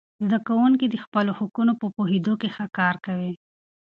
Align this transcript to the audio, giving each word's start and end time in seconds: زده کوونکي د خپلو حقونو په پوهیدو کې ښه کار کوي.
زده 0.25 0.37
کوونکي 0.47 0.85
د 0.89 0.95
خپلو 1.03 1.31
حقونو 1.39 1.73
په 1.81 1.87
پوهیدو 1.95 2.33
کې 2.41 2.49
ښه 2.55 2.65
کار 2.77 2.95
کوي. 3.05 3.33